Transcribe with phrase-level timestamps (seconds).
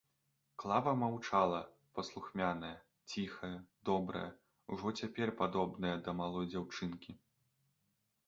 [0.61, 1.57] Клава маўчала,
[1.97, 2.71] паслухмяная,
[3.11, 3.51] ціхая,
[3.89, 4.25] добрая,
[4.75, 7.11] ужо цяпер падобная да малой дзяўчынкі.